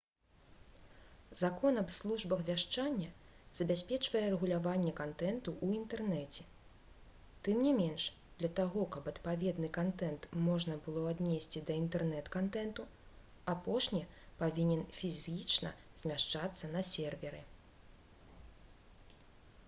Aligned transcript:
закон 1.39 1.73
аб 1.81 1.89
службах 1.95 2.39
вяшчання 2.45 3.09
забяспечвае 3.59 4.23
рэгуляванне 4.35 4.93
кантэнту 4.99 5.49
ў 5.65 5.79
інтэрнэце 5.81 6.45
тым 7.49 7.59
не 7.67 7.73
менш 7.81 8.07
для 8.41 8.51
таго 8.61 8.87
каб 8.97 9.11
адпаведны 9.13 9.69
кантэнт 9.79 10.25
можна 10.47 10.79
было 10.87 11.05
аднесці 11.13 11.63
да 11.69 11.77
інтэрнэт-кантэнту 11.85 12.89
апошні 13.55 14.03
павінен 14.43 14.83
фізічна 15.03 15.75
змяшчацца 16.05 16.75
на 16.75 16.87
серверы 16.97 17.47